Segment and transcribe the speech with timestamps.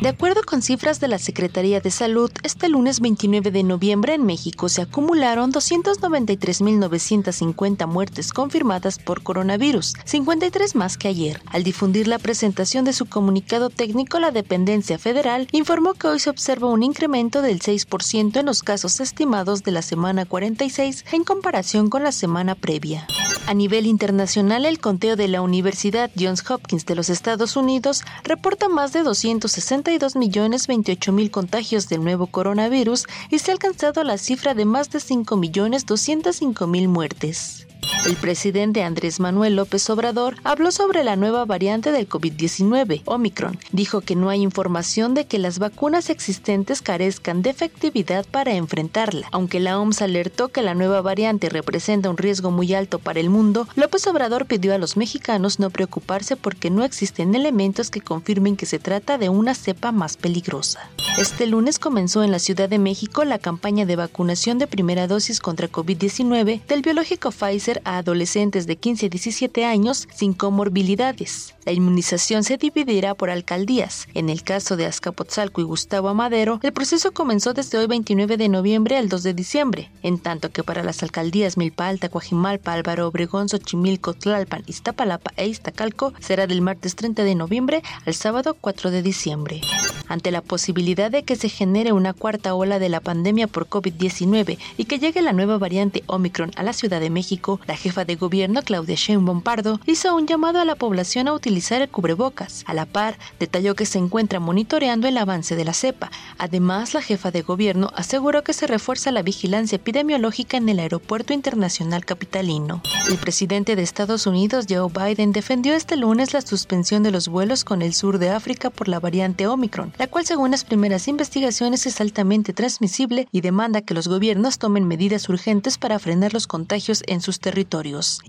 [0.00, 4.24] De acuerdo con cifras de la Secretaría de Salud, este lunes 29 de noviembre en
[4.24, 11.42] México se acumularon 293.950 muertes confirmadas por coronavirus, 53 más que ayer.
[11.44, 16.30] Al difundir la presentación de su comunicado técnico, la dependencia federal informó que hoy se
[16.30, 21.90] observa un incremento del 6% en los casos estimados de la semana 46 en comparación
[21.90, 23.06] con la semana previa.
[23.50, 28.68] A nivel internacional, el conteo de la Universidad Johns Hopkins de los Estados Unidos reporta
[28.68, 34.18] más de 262 millones 28 mil contagios del nuevo coronavirus y se ha alcanzado la
[34.18, 37.66] cifra de más de 5 millones 205 mil muertes.
[38.06, 43.58] El presidente Andrés Manuel López Obrador habló sobre la nueva variante del COVID-19, Omicron.
[43.72, 49.28] Dijo que no hay información de que las vacunas existentes carezcan de efectividad para enfrentarla.
[49.32, 53.28] Aunque la OMS alertó que la nueva variante representa un riesgo muy alto para el
[53.28, 58.56] mundo, López Obrador pidió a los mexicanos no preocuparse porque no existen elementos que confirmen
[58.56, 60.90] que se trata de una cepa más peligrosa.
[61.18, 65.38] Este lunes comenzó en la Ciudad de México la campaña de vacunación de primera dosis
[65.40, 71.54] contra COVID-19 del biológico Pfizer a adolescentes de 15 a 17 años sin comorbilidades.
[71.64, 74.08] La inmunización se dividirá por alcaldías.
[74.14, 78.48] En el caso de Azcapotzalco y Gustavo Amadero, el proceso comenzó desde hoy 29 de
[78.48, 83.06] noviembre al 2 de diciembre, en tanto que para las alcaldías Milpa Alta, Coajimalpa, Álvaro
[83.06, 88.90] Obregón, Xochimilco, Tlalpan, Iztapalapa e Iztacalco será del martes 30 de noviembre al sábado 4
[88.90, 89.60] de diciembre.
[90.08, 94.58] Ante la posibilidad de que se genere una cuarta ola de la pandemia por COVID-19
[94.76, 98.16] y que llegue la nueva variante Omicron a la Ciudad de México, la jefa de
[98.16, 102.64] gobierno Claudia Sheinbaum Pardo hizo un llamado a la población a utilizar el cubrebocas.
[102.66, 106.10] A la par, detalló que se encuentra monitoreando el avance de la cepa.
[106.38, 111.32] Además, la jefa de gobierno aseguró que se refuerza la vigilancia epidemiológica en el Aeropuerto
[111.32, 112.82] Internacional Capitalino.
[113.08, 117.64] El presidente de Estados Unidos, Joe Biden, defendió este lunes la suspensión de los vuelos
[117.64, 121.86] con el sur de África por la variante Omicron, la cual según las primeras investigaciones
[121.86, 127.02] es altamente transmisible y demanda que los gobiernos tomen medidas urgentes para frenar los contagios
[127.06, 127.49] en sus territorios.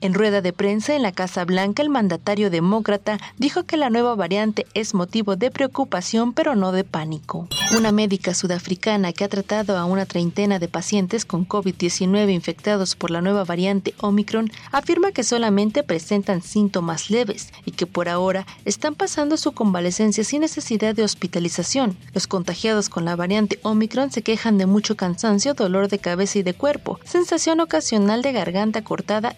[0.00, 4.14] En rueda de prensa en la Casa Blanca, el mandatario demócrata dijo que la nueva
[4.14, 7.48] variante es motivo de preocupación pero no de pánico.
[7.76, 13.10] Una médica sudafricana que ha tratado a una treintena de pacientes con COVID-19 infectados por
[13.10, 18.94] la nueva variante Omicron afirma que solamente presentan síntomas leves y que por ahora están
[18.94, 21.96] pasando su convalecencia sin necesidad de hospitalización.
[22.14, 26.42] Los contagiados con la variante Omicron se quejan de mucho cansancio, dolor de cabeza y
[26.42, 28.82] de cuerpo, sensación ocasional de garganta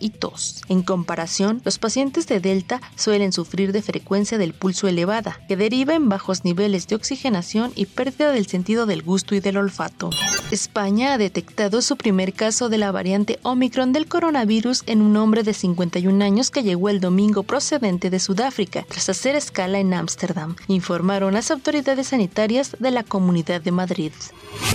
[0.01, 0.63] y tos.
[0.69, 5.95] En comparación, los pacientes de Delta suelen sufrir de frecuencia del pulso elevada, que deriva
[5.95, 10.11] en bajos niveles de oxigenación y pérdida del sentido del gusto y del olfato.
[10.51, 15.45] España ha detectado su primer caso de la variante Omicron del coronavirus en un hombre
[15.45, 20.57] de 51 años que llegó el domingo procedente de Sudáfrica, tras hacer escala en Ámsterdam,
[20.67, 24.11] informaron las autoridades sanitarias de la Comunidad de Madrid.